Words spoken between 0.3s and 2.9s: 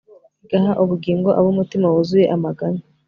igaha ubugingo ab'umutima wuzuye amaganya